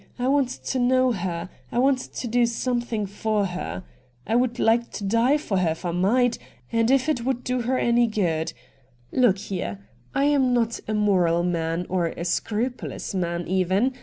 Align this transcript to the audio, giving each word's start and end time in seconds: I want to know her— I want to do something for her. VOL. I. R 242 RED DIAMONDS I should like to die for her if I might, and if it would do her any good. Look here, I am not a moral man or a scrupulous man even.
I 0.17 0.27
want 0.29 0.49
to 0.49 0.79
know 0.79 1.11
her— 1.11 1.47
I 1.71 1.77
want 1.77 1.99
to 1.99 2.27
do 2.27 2.47
something 2.47 3.05
for 3.05 3.45
her. 3.45 3.83
VOL. 4.25 4.33
I. 4.33 4.33
R 4.33 4.33
242 4.33 4.33
RED 4.33 4.33
DIAMONDS 4.33 4.33
I 4.33 4.33
should 4.41 4.65
like 4.65 4.91
to 4.93 5.03
die 5.03 5.37
for 5.37 5.57
her 5.59 5.69
if 5.69 5.85
I 5.85 5.91
might, 5.91 6.37
and 6.71 6.89
if 6.89 7.07
it 7.07 7.23
would 7.23 7.43
do 7.43 7.61
her 7.61 7.77
any 7.77 8.07
good. 8.07 8.53
Look 9.11 9.37
here, 9.37 9.87
I 10.15 10.23
am 10.23 10.55
not 10.55 10.79
a 10.87 10.95
moral 10.95 11.43
man 11.43 11.85
or 11.87 12.07
a 12.07 12.25
scrupulous 12.25 13.13
man 13.13 13.47
even. 13.47 13.93